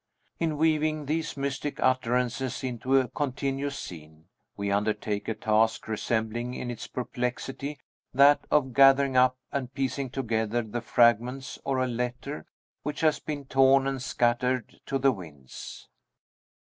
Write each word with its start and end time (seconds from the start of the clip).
In 0.39 0.57
weaving 0.57 1.05
these 1.05 1.37
mystic 1.37 1.79
utterances 1.79 2.63
into 2.63 2.97
a 2.97 3.07
continuous 3.07 3.77
scene, 3.77 4.25
we 4.57 4.71
undertake 4.71 5.27
a 5.27 5.35
task 5.35 5.87
resembling 5.87 6.55
in 6.55 6.71
its 6.71 6.87
perplexity 6.87 7.77
that 8.11 8.47
of 8.49 8.73
gathering 8.73 9.15
up 9.15 9.37
and 9.51 9.71
piecing 9.71 10.09
together 10.09 10.63
the 10.63 10.81
fragments 10.81 11.59
ora 11.63 11.85
letter 11.85 12.47
which 12.81 13.01
has 13.01 13.19
been 13.19 13.45
torn 13.45 13.85
and 13.85 14.01
scattered 14.01 14.79
to 14.87 14.97
the 14.97 15.11
winds. 15.11 15.87